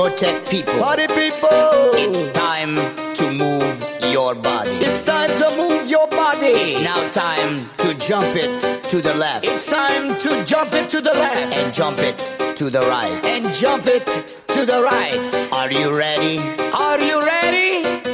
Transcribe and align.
Discotheque 0.00 0.48
people. 0.48 0.74
Party 0.78 1.06
people. 1.08 1.90
It's 1.92 2.32
time 2.32 2.74
to 3.16 3.32
move 3.32 4.10
your 4.10 4.34
body. 4.34 4.70
It's 4.70 5.02
time 5.02 5.28
to 5.28 5.56
move 5.58 5.90
your 5.90 6.08
body. 6.08 6.46
It's 6.46 6.80
now 6.80 7.12
time 7.12 7.58
to 7.78 7.94
jump 7.94 8.34
it 8.34 8.82
to 8.84 9.02
the 9.02 9.14
left. 9.14 9.44
It's 9.44 9.66
time 9.66 10.08
to 10.20 10.44
jump 10.46 10.72
it 10.72 10.88
to 10.90 11.02
the 11.02 11.12
left. 11.12 11.54
And 11.54 11.74
jump 11.74 11.98
it 11.98 12.16
to 12.56 12.70
the 12.70 12.80
right. 12.80 13.24
And 13.26 13.52
jump 13.54 13.86
it 13.88 14.06
to 14.48 14.64
the 14.64 14.82
right. 14.82 15.52
Are 15.52 15.70
you 15.70 15.94
ready? 15.94 16.38
Are 16.72 16.98
you 16.98 17.20
ready? 17.20 18.09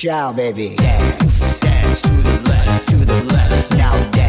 The 0.00 0.32
baby. 0.32 0.76
Dance. 0.76 1.58
Dance 1.58 2.00
to 2.00 2.08
the 2.08 2.40
left, 2.48 2.88
to 2.88 2.96
the 2.96 3.22
left. 3.24 4.19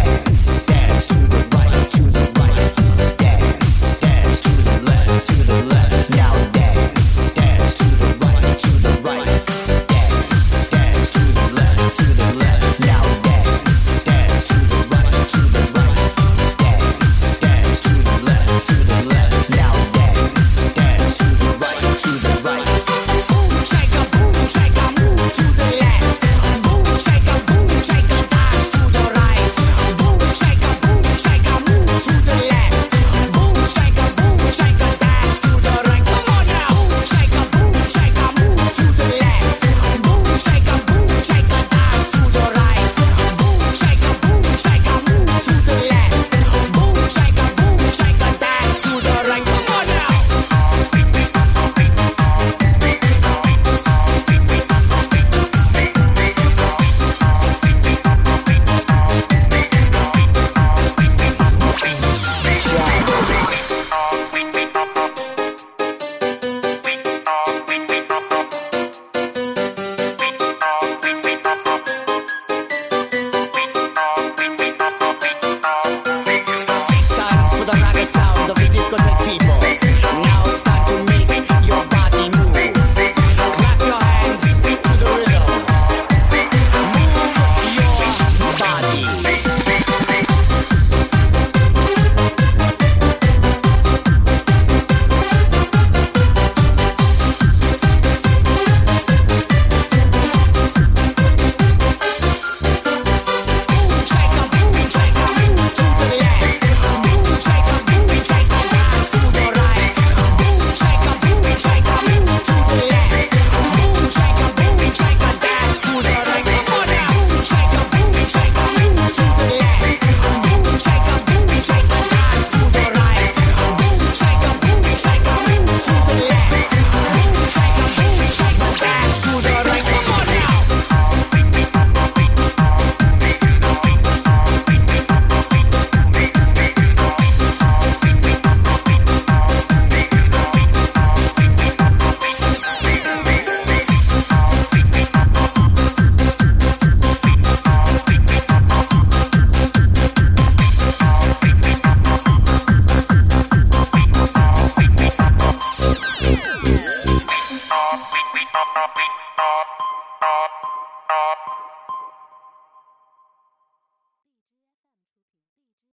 we, 158.34 158.40
uh, 158.53 158.88
we, 158.96 159.03
uh, 159.38 159.81